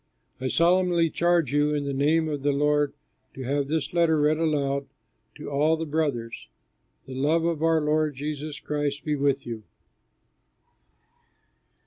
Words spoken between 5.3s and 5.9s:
to all the